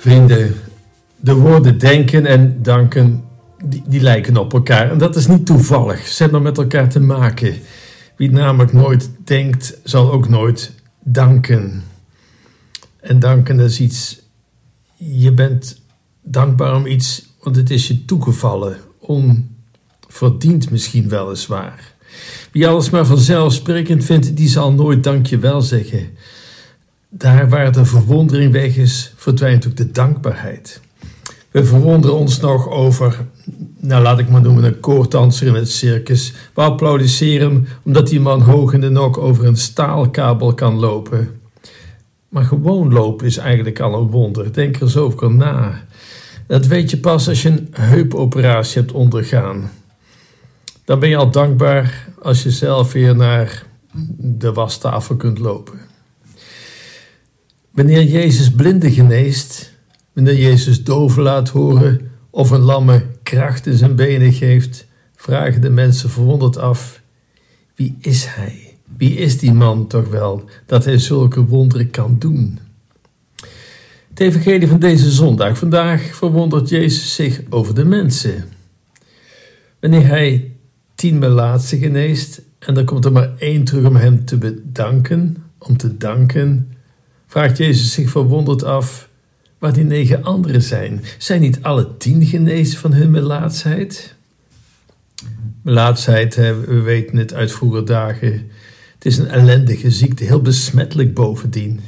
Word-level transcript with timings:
Vrienden, 0.00 0.54
de 1.16 1.34
woorden 1.34 1.78
denken 1.78 2.26
en 2.26 2.62
danken, 2.62 3.24
die, 3.86 4.00
lijken 4.00 4.36
op 4.36 4.52
elkaar. 4.52 4.90
En 4.90 4.98
dat 4.98 5.16
is 5.16 5.26
niet 5.26 5.46
toevallig. 5.46 6.06
Ze 6.06 6.22
hebben 6.22 6.42
met 6.42 6.58
elkaar 6.58 6.88
te 6.88 7.00
maken. 7.00 7.54
Wie 8.16 8.30
namelijk 8.30 8.72
nooit 8.72 9.10
denkt, 9.24 9.78
zal 9.84 10.12
ook 10.12 10.28
nooit 10.28 10.72
danken. 11.02 11.82
En 13.00 13.18
danken 13.18 13.60
is 13.60 13.80
iets, 13.80 14.20
je 14.96 15.32
bent 15.32 15.80
dankbaar 16.22 16.74
om 16.74 16.86
iets, 16.86 17.26
want 17.42 17.56
het 17.56 17.70
is 17.70 17.88
je 17.88 18.04
toegevallen. 18.04 18.76
Onverdiend 18.98 20.70
misschien 20.70 21.08
weliswaar. 21.08 21.94
Wie 22.52 22.68
alles 22.68 22.90
maar 22.90 23.06
vanzelfsprekend 23.06 24.04
vindt, 24.04 24.36
die 24.36 24.48
zal 24.48 24.72
nooit 24.72 25.04
dankjewel 25.04 25.60
zeggen. 25.60 26.08
Daar 27.12 27.48
waar 27.48 27.72
de 27.72 27.84
verwondering 27.84 28.52
weg 28.52 28.76
is, 28.76 29.12
verdwijnt 29.16 29.66
ook 29.66 29.76
de 29.76 29.90
dankbaarheid. 29.90 30.80
We 31.50 31.64
verwonderen 31.64 32.16
ons 32.16 32.40
nog 32.40 32.68
over, 32.68 33.26
nou 33.80 34.02
laat 34.02 34.18
ik 34.18 34.28
maar 34.28 34.40
noemen, 34.40 34.64
een 34.64 34.80
koordanser 34.80 35.46
in 35.46 35.54
het 35.54 35.70
circus. 35.70 36.32
We 36.54 36.60
applaudisseren 36.60 37.66
omdat 37.84 38.08
die 38.08 38.20
man 38.20 38.40
hoog 38.40 38.72
in 38.72 38.80
de 38.80 38.88
nok 38.88 39.18
over 39.18 39.46
een 39.46 39.56
staalkabel 39.56 40.54
kan 40.54 40.78
lopen. 40.78 41.40
Maar 42.28 42.44
gewoon 42.44 42.92
lopen 42.92 43.26
is 43.26 43.36
eigenlijk 43.36 43.80
al 43.80 43.94
een 43.94 44.10
wonder. 44.10 44.52
Denk 44.52 44.76
er 44.76 44.82
eens 44.82 44.96
over 44.96 45.30
na. 45.30 45.84
Dat 46.46 46.66
weet 46.66 46.90
je 46.90 46.98
pas 46.98 47.28
als 47.28 47.42
je 47.42 47.48
een 47.48 47.68
heupoperatie 47.70 48.80
hebt 48.80 48.92
ondergaan. 48.92 49.70
Dan 50.84 50.98
ben 50.98 51.08
je 51.08 51.16
al 51.16 51.30
dankbaar 51.30 52.08
als 52.22 52.42
je 52.42 52.50
zelf 52.50 52.92
weer 52.92 53.16
naar 53.16 53.66
de 54.16 54.52
wastafel 54.52 55.16
kunt 55.16 55.38
lopen. 55.38 55.89
Wanneer 57.70 58.04
Jezus 58.04 58.50
blinden 58.50 58.90
geneest, 58.90 59.72
wanneer 60.12 60.38
Jezus 60.38 60.84
doven 60.84 61.22
laat 61.22 61.48
horen 61.48 62.10
of 62.30 62.50
een 62.50 62.60
lamme 62.60 63.06
kracht 63.22 63.66
in 63.66 63.76
zijn 63.76 63.96
benen 63.96 64.32
geeft, 64.32 64.86
vragen 65.16 65.60
de 65.60 65.70
mensen 65.70 66.10
verwonderd 66.10 66.56
af: 66.56 67.02
wie 67.74 67.96
is 68.00 68.24
hij? 68.24 68.76
Wie 68.96 69.16
is 69.16 69.38
die 69.38 69.52
man 69.52 69.86
toch 69.86 70.08
wel 70.08 70.44
dat 70.66 70.84
hij 70.84 70.98
zulke 70.98 71.44
wonderen 71.44 71.90
kan 71.90 72.16
doen? 72.18 72.58
Het 74.08 74.20
evangelie 74.20 74.68
van 74.68 74.78
deze 74.78 75.10
zondag. 75.10 75.58
Vandaag 75.58 76.02
verwondert 76.02 76.68
Jezus 76.68 77.14
zich 77.14 77.40
over 77.50 77.74
de 77.74 77.84
mensen. 77.84 78.44
Wanneer 79.80 80.06
hij 80.06 80.52
tien 80.94 81.18
melaatsen 81.18 81.78
geneest 81.78 82.42
en 82.58 82.76
er 82.76 82.84
komt 82.84 83.04
er 83.04 83.12
maar 83.12 83.36
één 83.38 83.64
terug 83.64 83.84
om 83.84 83.96
hem 83.96 84.24
te 84.24 84.38
bedanken, 84.38 85.36
om 85.58 85.76
te 85.76 85.96
danken, 85.96 86.72
vraagt 87.30 87.56
Jezus 87.56 87.92
zich 87.92 88.10
verwonderd 88.10 88.62
af 88.64 89.08
waar 89.58 89.72
die 89.72 89.84
negen 89.84 90.24
anderen 90.24 90.62
zijn. 90.62 91.04
Zijn 91.18 91.40
niet 91.40 91.62
alle 91.62 91.96
tien 91.96 92.26
genezen 92.26 92.78
van 92.78 92.92
hun 92.92 93.10
melaatsheid? 93.10 94.14
Melaatsheid, 95.62 96.34
we 96.34 96.80
weten 96.84 97.16
het 97.16 97.34
uit 97.34 97.52
vroeger 97.52 97.84
dagen, 97.84 98.50
het 98.94 99.04
is 99.04 99.18
een 99.18 99.28
ellendige 99.28 99.90
ziekte, 99.90 100.24
heel 100.24 100.42
besmettelijk 100.42 101.14
bovendien. 101.14 101.80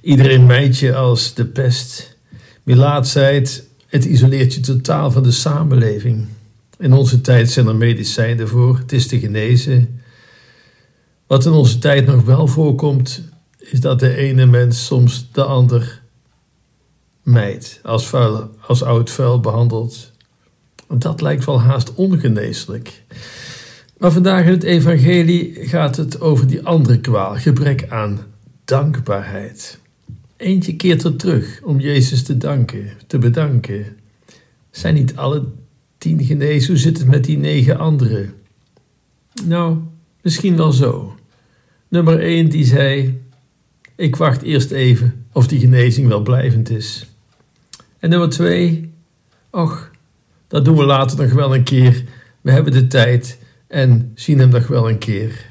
Iedereen 0.00 0.46
mijt 0.46 0.78
je 0.78 0.94
als 0.94 1.34
de 1.34 1.44
pest. 1.44 2.16
Melaatsheid, 2.62 3.66
het 3.86 4.04
isoleert 4.04 4.54
je 4.54 4.60
totaal 4.60 5.10
van 5.10 5.22
de 5.22 5.30
samenleving. 5.30 6.26
In 6.78 6.92
onze 6.92 7.20
tijd 7.20 7.50
zijn 7.50 7.66
er 7.66 7.76
medicijnen 7.76 8.48
voor, 8.48 8.78
het 8.78 8.92
is 8.92 9.06
te 9.06 9.18
genezen. 9.18 10.00
Wat 11.26 11.46
in 11.46 11.52
onze 11.52 11.78
tijd 11.78 12.06
nog 12.06 12.24
wel 12.24 12.46
voorkomt, 12.46 13.31
is 13.70 13.80
dat 13.80 14.00
de 14.00 14.14
ene 14.14 14.46
mens 14.46 14.86
soms 14.86 15.28
de 15.32 15.44
ander 15.44 16.02
mijt, 17.22 17.80
als, 17.82 18.06
vuil, 18.06 18.50
als 18.66 18.82
oud 18.82 19.10
vuil 19.10 19.40
behandelt. 19.40 20.10
Dat 20.88 21.20
lijkt 21.20 21.44
wel 21.44 21.60
haast 21.60 21.94
ongeneeslijk. 21.94 23.02
Maar 23.98 24.12
vandaag 24.12 24.44
in 24.44 24.50
het 24.50 24.62
evangelie 24.62 25.54
gaat 25.54 25.96
het 25.96 26.20
over 26.20 26.46
die 26.46 26.62
andere 26.62 27.00
kwaal, 27.00 27.34
gebrek 27.34 27.86
aan 27.88 28.20
dankbaarheid. 28.64 29.78
Eentje 30.36 30.76
keert 30.76 31.04
er 31.04 31.16
terug 31.16 31.60
om 31.62 31.80
Jezus 31.80 32.22
te 32.22 32.36
danken, 32.36 32.90
te 33.06 33.18
bedanken. 33.18 33.96
Zijn 34.70 34.94
niet 34.94 35.16
alle 35.16 35.44
tien 35.98 36.24
genezen? 36.24 36.70
Hoe 36.70 36.80
zit 36.80 36.98
het 36.98 37.06
met 37.06 37.24
die 37.24 37.38
negen 37.38 37.78
anderen? 37.78 38.34
Nou, 39.44 39.78
misschien 40.22 40.56
wel 40.56 40.72
zo. 40.72 41.16
Nummer 41.88 42.20
één 42.20 42.48
die 42.48 42.64
zei: 42.64 43.21
ik 43.96 44.16
wacht 44.16 44.42
eerst 44.42 44.70
even 44.70 45.26
of 45.32 45.46
die 45.46 45.60
genezing 45.60 46.08
wel 46.08 46.22
blijvend 46.22 46.70
is. 46.70 47.06
En 47.98 48.10
nummer 48.10 48.28
twee, 48.28 48.92
och, 49.50 49.90
dat 50.48 50.64
doen 50.64 50.76
we 50.76 50.84
later 50.84 51.22
nog 51.22 51.32
wel 51.32 51.54
een 51.54 51.62
keer. 51.62 52.04
We 52.40 52.50
hebben 52.50 52.72
de 52.72 52.86
tijd 52.86 53.38
en 53.66 54.12
zien 54.14 54.38
hem 54.38 54.48
nog 54.48 54.66
wel 54.66 54.88
een 54.88 54.98
keer. 54.98 55.46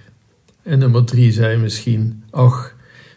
En 0.63 0.79
nummer 0.79 1.06
drie 1.06 1.31
zei 1.31 1.57
misschien, 1.57 2.24
och, 2.31 2.74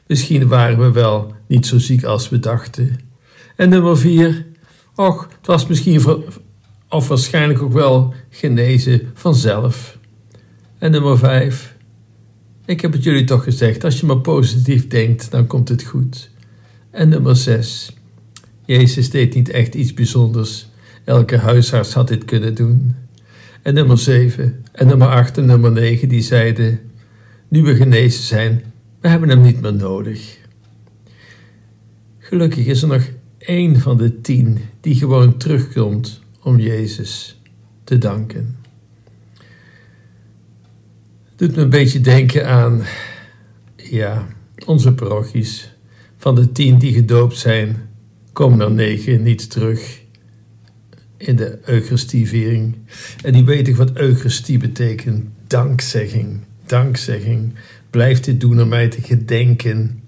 misschien 0.06 0.48
waren 0.48 0.78
we 0.78 0.90
wel 0.90 1.34
niet 1.46 1.66
zo 1.66 1.78
ziek 1.78 2.04
als 2.04 2.28
we 2.28 2.38
dachten. 2.38 3.00
En 3.56 3.68
nummer 3.68 3.98
vier, 3.98 4.46
och, 4.94 5.28
het 5.36 5.46
was 5.46 5.66
misschien 5.66 6.02
of 6.88 7.08
waarschijnlijk 7.08 7.62
ook 7.62 7.72
wel 7.72 8.14
genezen 8.30 9.10
vanzelf. 9.14 9.98
En 10.78 10.90
nummer 10.90 11.18
vijf, 11.18 11.73
ik 12.64 12.80
heb 12.80 12.92
het 12.92 13.02
jullie 13.02 13.24
toch 13.24 13.44
gezegd, 13.44 13.84
als 13.84 14.00
je 14.00 14.06
maar 14.06 14.18
positief 14.18 14.88
denkt, 14.88 15.30
dan 15.30 15.46
komt 15.46 15.68
het 15.68 15.82
goed. 15.82 16.30
En 16.90 17.08
nummer 17.08 17.36
6. 17.36 17.96
Jezus 18.64 19.10
deed 19.10 19.34
niet 19.34 19.48
echt 19.48 19.74
iets 19.74 19.94
bijzonders. 19.94 20.68
Elke 21.04 21.36
huisarts 21.36 21.92
had 21.92 22.08
dit 22.08 22.24
kunnen 22.24 22.54
doen. 22.54 22.94
En 23.62 23.74
nummer 23.74 23.98
7 23.98 24.64
en 24.72 24.86
nummer 24.86 25.08
8 25.08 25.38
en 25.38 25.46
nummer 25.46 25.72
9 25.72 26.08
die 26.08 26.22
zeiden: 26.22 26.80
Nu 27.48 27.62
we 27.62 27.74
genezen 27.74 28.22
zijn, 28.22 28.62
we 29.00 29.08
hebben 29.08 29.28
hem 29.28 29.40
niet 29.40 29.60
meer 29.60 29.74
nodig. 29.74 30.38
Gelukkig 32.18 32.66
is 32.66 32.82
er 32.82 32.88
nog 32.88 33.08
één 33.38 33.80
van 33.80 33.96
de 33.96 34.20
tien 34.20 34.58
die 34.80 34.94
gewoon 34.94 35.36
terugkomt 35.36 36.20
om 36.42 36.58
Jezus 36.58 37.40
te 37.84 37.98
danken 37.98 38.56
doet 41.36 41.56
me 41.56 41.62
een 41.62 41.70
beetje 41.70 42.00
denken 42.00 42.48
aan 42.48 42.82
ja, 43.76 44.26
onze 44.66 44.92
parochies. 44.92 45.72
Van 46.16 46.34
de 46.34 46.52
tien 46.52 46.78
die 46.78 46.92
gedoopt 46.92 47.36
zijn, 47.36 47.76
komen 48.32 48.60
er 48.60 48.70
negen 48.70 49.22
niet 49.22 49.50
terug 49.50 50.02
in 51.16 51.36
de 51.36 51.58
Eucharistieviering. 51.64 52.76
En 53.22 53.32
die 53.32 53.44
weten 53.44 53.76
wat 53.76 53.96
Eucharistie 53.96 54.58
betekent. 54.58 55.24
Dankzegging, 55.46 56.40
dankzegging. 56.66 57.54
Blijf 57.90 58.20
dit 58.20 58.40
doen 58.40 58.62
om 58.62 58.68
mij 58.68 58.88
te 58.88 59.00
gedenken. 59.02 60.02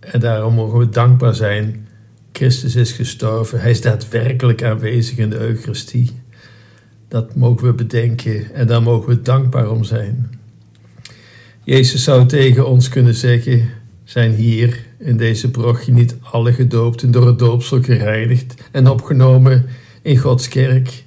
En 0.00 0.20
daarom 0.20 0.54
mogen 0.54 0.78
we 0.78 0.88
dankbaar 0.88 1.34
zijn. 1.34 1.88
Christus 2.32 2.74
is 2.74 2.92
gestorven. 2.92 3.60
Hij 3.60 3.70
is 3.70 3.80
daadwerkelijk 3.80 4.62
aanwezig 4.62 5.16
in 5.16 5.30
de 5.30 5.38
Eucharistie. 5.38 6.10
Dat 7.12 7.34
mogen 7.34 7.66
we 7.66 7.72
bedenken 7.72 8.54
en 8.54 8.66
daar 8.66 8.82
mogen 8.82 9.08
we 9.08 9.22
dankbaar 9.22 9.70
om 9.70 9.84
zijn. 9.84 10.30
Jezus 11.64 12.04
zou 12.04 12.26
tegen 12.26 12.68
ons 12.68 12.88
kunnen 12.88 13.14
zeggen: 13.14 13.68
zijn 14.04 14.32
hier 14.34 14.86
in 14.98 15.16
deze 15.16 15.50
parochie 15.50 15.92
niet 15.92 16.16
alle 16.20 16.52
gedoopten 16.52 17.10
door 17.10 17.26
het 17.26 17.38
doopsel 17.38 17.82
gereinigd 17.82 18.54
en 18.70 18.88
opgenomen 18.88 19.66
in 20.02 20.16
Gods 20.16 20.48
kerk? 20.48 21.04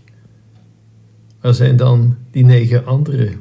Waar 1.42 1.54
zijn 1.54 1.76
dan 1.76 2.16
die 2.32 2.46
negen 2.46 2.86
anderen? 2.86 3.34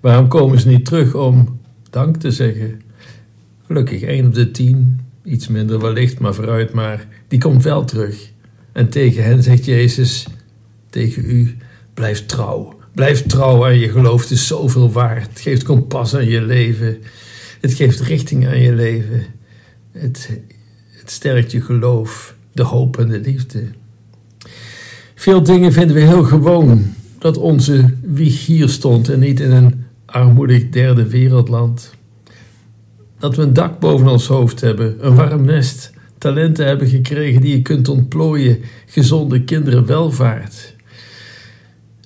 Waarom 0.00 0.28
komen 0.28 0.60
ze 0.60 0.68
niet 0.68 0.84
terug 0.84 1.14
om 1.14 1.60
dank 1.90 2.16
te 2.16 2.30
zeggen? 2.30 2.80
Gelukkig 3.66 4.02
één 4.02 4.26
op 4.26 4.34
de 4.34 4.50
tien, 4.50 5.00
iets 5.24 5.48
minder 5.48 5.80
wellicht, 5.80 6.18
maar 6.18 6.34
vooruit 6.34 6.72
maar, 6.72 7.06
die 7.28 7.38
komt 7.38 7.62
wel 7.62 7.84
terug. 7.84 8.30
En 8.72 8.88
tegen 8.88 9.24
hen 9.24 9.42
zegt 9.42 9.64
Jezus: 9.64 10.26
tegen 10.94 11.30
u. 11.30 11.56
Blijf 11.94 12.26
trouw. 12.26 12.78
Blijf 12.92 13.26
trouw 13.26 13.64
aan 13.64 13.78
je 13.78 13.88
geloof. 13.88 14.20
Het 14.22 14.30
is 14.30 14.46
zoveel 14.46 14.92
waard. 14.92 15.28
Het 15.28 15.40
geeft 15.40 15.62
kompas 15.62 16.14
aan 16.14 16.28
je 16.28 16.42
leven. 16.42 16.98
Het 17.60 17.74
geeft 17.74 18.00
richting 18.00 18.46
aan 18.46 18.60
je 18.60 18.72
leven. 18.72 19.24
Het, 19.92 20.30
het 20.90 21.10
sterkt 21.10 21.52
je 21.52 21.60
geloof, 21.60 22.34
de 22.52 22.62
hoop 22.62 22.98
en 22.98 23.08
de 23.08 23.20
liefde. 23.20 23.64
Veel 25.14 25.42
dingen 25.42 25.72
vinden 25.72 25.96
we 25.96 26.02
heel 26.02 26.24
gewoon. 26.24 26.94
Dat 27.18 27.36
onze 27.36 27.94
wieg 28.02 28.46
hier 28.46 28.68
stond 28.68 29.08
en 29.08 29.18
niet 29.18 29.40
in 29.40 29.50
een 29.50 29.84
armoedig 30.06 30.68
derde 30.68 31.06
wereldland. 31.08 31.94
Dat 33.18 33.36
we 33.36 33.42
een 33.42 33.52
dak 33.52 33.80
boven 33.80 34.08
ons 34.08 34.26
hoofd 34.26 34.60
hebben, 34.60 35.06
een 35.06 35.14
warm 35.14 35.44
nest, 35.44 35.92
talenten 36.18 36.66
hebben 36.66 36.88
gekregen 36.88 37.40
die 37.40 37.56
je 37.56 37.62
kunt 37.62 37.88
ontplooien, 37.88 38.58
gezonde 38.86 39.44
kinderen, 39.44 39.86
welvaart. 39.86 40.73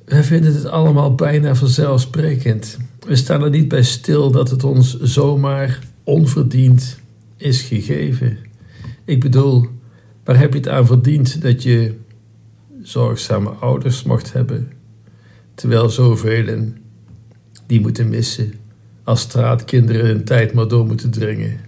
Wij 0.08 0.24
vinden 0.24 0.54
het 0.54 0.66
allemaal 0.66 1.14
bijna 1.14 1.54
vanzelfsprekend. 1.54 2.78
We 3.06 3.16
staan 3.16 3.42
er 3.42 3.50
niet 3.50 3.68
bij 3.68 3.82
stil 3.82 4.30
dat 4.30 4.50
het 4.50 4.64
ons 4.64 5.00
zomaar 5.00 5.78
onverdiend 6.04 6.98
is 7.36 7.62
gegeven. 7.62 8.38
Ik 9.04 9.20
bedoel, 9.20 9.66
waar 10.24 10.38
heb 10.38 10.52
je 10.52 10.58
het 10.58 10.68
aan 10.68 10.86
verdiend 10.86 11.42
dat 11.42 11.62
je 11.62 11.94
zorgzame 12.82 13.50
ouders 13.50 14.02
mocht 14.02 14.32
hebben, 14.32 14.72
terwijl 15.54 15.88
zoveel 15.88 16.58
die 17.66 17.80
moeten 17.80 18.08
missen 18.08 18.52
als 19.04 19.20
straatkinderen 19.20 20.06
hun 20.06 20.24
tijd 20.24 20.52
maar 20.52 20.68
door 20.68 20.86
moeten 20.86 21.10
dringen? 21.10 21.60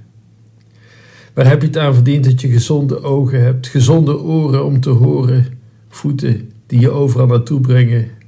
Waar 1.34 1.48
heb 1.48 1.60
je 1.60 1.66
het 1.66 1.78
aan 1.78 1.94
verdiend 1.94 2.25
dat 2.25 2.40
je 2.40 2.48
gezonde 2.48 3.02
ogen 3.02 3.43
hebt, 3.43 3.66
gezonde 3.66 4.19
oren 4.19 4.64
om 4.64 4.81
te 4.81 4.90
horen, 4.90 5.46
voeten 5.88 6.50
die 6.66 6.81
je 6.81 6.90
overal 6.90 7.26
naartoe 7.26 7.60
brengen? 7.60 8.19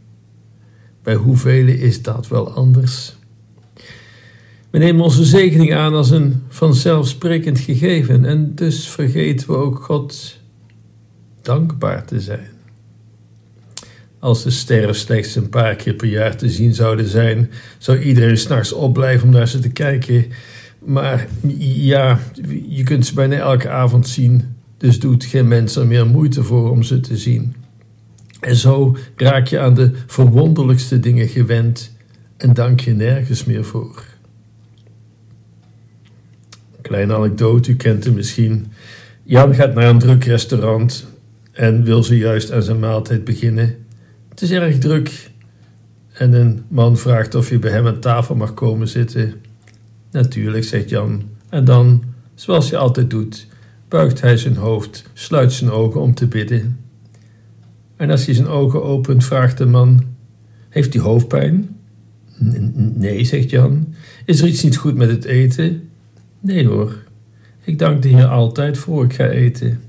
Bij 1.03 1.15
hoeveel 1.15 1.67
is 1.67 2.03
dat 2.03 2.29
wel 2.29 2.51
anders? 2.53 3.17
We 4.71 4.79
nemen 4.79 5.05
onze 5.05 5.25
zegening 5.25 5.75
aan 5.75 5.95
als 5.95 6.11
een 6.11 6.43
vanzelfsprekend 6.49 7.59
gegeven 7.59 8.25
en 8.25 8.55
dus 8.55 8.89
vergeten 8.89 9.47
we 9.47 9.57
ook 9.57 9.85
God 9.85 10.39
dankbaar 11.43 12.05
te 12.05 12.21
zijn. 12.21 12.51
Als 14.19 14.43
de 14.43 14.51
sterren 14.51 14.95
slechts 14.95 15.35
een 15.35 15.49
paar 15.49 15.75
keer 15.75 15.95
per 15.95 16.09
jaar 16.09 16.37
te 16.37 16.51
zien 16.51 16.75
zouden 16.75 17.09
zijn, 17.09 17.51
zou 17.79 17.99
iedereen 17.99 18.39
s'nachts 18.39 18.73
opblijven 18.73 19.29
om 19.29 19.35
naar 19.35 19.49
ze 19.49 19.59
te 19.59 19.71
kijken. 19.71 20.27
Maar 20.79 21.29
ja, 21.59 22.21
je 22.69 22.83
kunt 22.83 23.07
ze 23.07 23.15
bijna 23.15 23.37
elke 23.37 23.69
avond 23.69 24.09
zien, 24.09 24.57
dus 24.77 25.01
doet 25.01 25.25
geen 25.25 25.49
mens 25.49 25.77
er 25.77 25.87
meer 25.87 26.07
moeite 26.07 26.43
voor 26.43 26.71
om 26.71 26.83
ze 26.83 27.01
te 27.01 27.17
zien. 27.17 27.55
En 28.43 28.56
zo 28.56 28.97
raak 29.17 29.47
je 29.47 29.59
aan 29.59 29.75
de 29.75 29.91
verwonderlijkste 30.06 31.00
dingen 31.00 31.29
gewend 31.29 31.93
en 32.37 32.53
dank 32.53 32.81
je 32.81 32.93
nergens 32.93 33.44
meer 33.44 33.65
voor. 33.65 34.05
Kleine 36.81 37.15
anekdote, 37.15 37.71
u 37.71 37.77
kent 37.77 38.05
hem 38.05 38.15
misschien. 38.15 38.73
Jan 39.23 39.55
gaat 39.55 39.75
naar 39.75 39.89
een 39.89 39.99
druk 39.99 40.25
restaurant 40.25 41.06
en 41.53 41.85
wil 41.85 42.03
zojuist 42.03 42.53
aan 42.53 42.62
zijn 42.62 42.79
maaltijd 42.79 43.25
beginnen. 43.25 43.77
Het 44.29 44.43
is 44.43 44.50
erg 44.50 44.79
druk 44.79 45.31
en 46.12 46.33
een 46.33 46.65
man 46.69 46.97
vraagt 46.97 47.35
of 47.35 47.49
hij 47.49 47.59
bij 47.59 47.71
hem 47.71 47.87
aan 47.87 48.00
tafel 48.00 48.35
mag 48.35 48.55
komen 48.55 48.89
zitten. 48.89 49.35
Natuurlijk, 50.11 50.65
zegt 50.65 50.89
Jan. 50.89 51.23
En 51.49 51.65
dan, 51.65 52.05
zoals 52.35 52.71
hij 52.71 52.79
altijd 52.79 53.11
doet, 53.11 53.47
buigt 53.89 54.21
hij 54.21 54.37
zijn 54.37 54.56
hoofd, 54.56 55.05
sluit 55.12 55.53
zijn 55.53 55.71
ogen 55.71 56.00
om 56.00 56.15
te 56.15 56.27
bidden. 56.27 56.79
En 58.03 58.11
als 58.11 58.25
hij 58.25 58.35
zijn 58.35 58.47
ogen 58.47 58.85
opent, 58.85 59.25
vraagt 59.25 59.59
de 59.59 59.67
man: 59.67 60.05
Heeft 60.69 60.93
hij 60.93 61.03
hoofdpijn? 61.03 61.77
Nee, 62.95 63.25
zegt 63.25 63.51
Jan. 63.51 63.95
Is 64.25 64.41
er 64.41 64.49
iets 64.49 64.63
niet 64.63 64.77
goed 64.77 64.97
met 64.97 65.11
het 65.11 65.25
eten? 65.25 65.89
Nee 66.41 66.67
hoor, 66.67 66.97
ik 67.65 67.79
dank 67.79 68.03
de 68.03 68.09
Heer 68.09 68.27
altijd 68.27 68.79
voor 68.79 69.05
ik 69.05 69.13
ga 69.13 69.27
eten. 69.27 69.81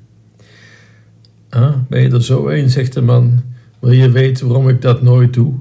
Ah, 1.49 1.75
ben 1.89 2.01
je 2.01 2.09
er 2.09 2.23
zo 2.23 2.47
een, 2.47 2.69
zegt 2.69 2.93
de 2.93 3.01
man. 3.01 3.41
Wil 3.79 3.91
je 3.91 4.11
weten 4.11 4.47
waarom 4.47 4.69
ik 4.69 4.81
dat 4.81 5.01
nooit 5.01 5.33
doe? 5.33 5.53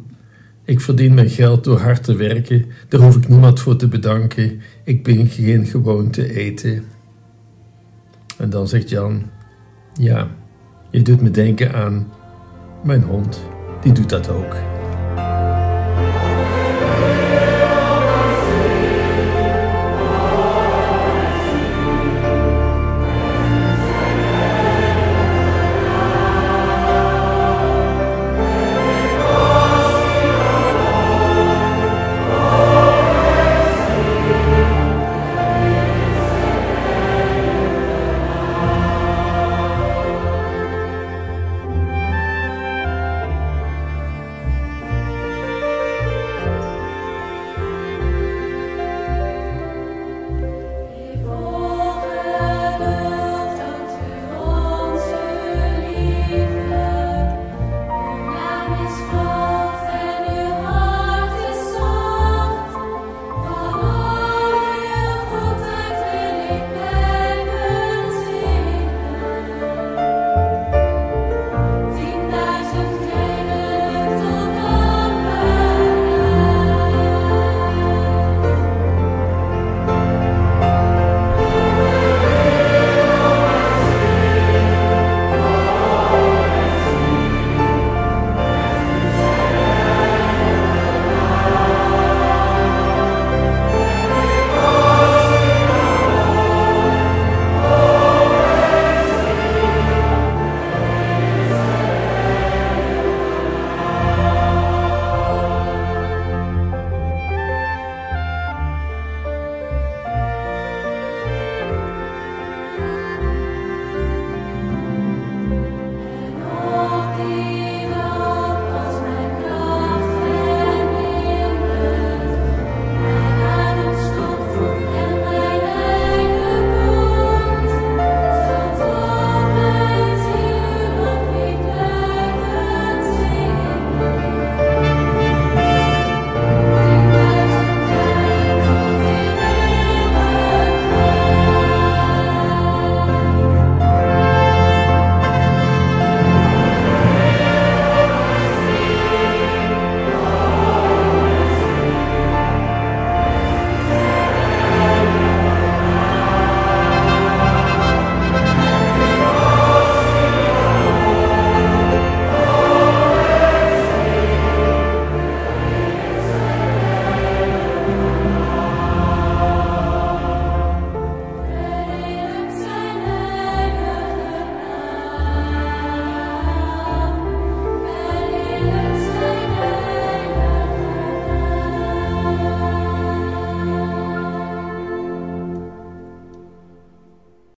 Ik 0.65 0.81
verdien 0.81 1.15
mijn 1.15 1.31
geld 1.31 1.65
door 1.65 1.79
hard 1.79 2.05
te 2.05 2.15
werken, 2.15 2.67
daar 2.89 3.01
hoef 3.01 3.17
ik 3.17 3.29
niemand 3.29 3.61
voor 3.61 3.77
te 3.77 3.89
bedanken. 3.89 4.61
Ik 4.85 5.03
ben 5.03 5.29
geen 5.29 5.67
gewoon 5.67 6.11
te 6.11 6.35
eten. 6.35 6.85
En 8.39 8.51
dan 8.51 8.69
zegt 8.69 8.89
Jan: 8.89 9.23
Ja, 9.95 10.31
je 10.91 11.03
doet 11.03 11.21
me 11.21 11.31
denken 11.31 11.75
aan 11.75 12.07
mijn 12.83 13.03
hond, 13.03 13.43
die 13.81 13.93
doet 13.93 14.09
dat 14.09 14.29
ook. 14.29 14.57